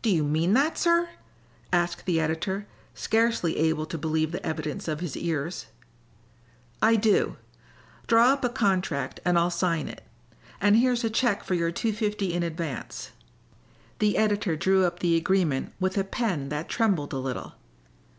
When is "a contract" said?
8.42-9.20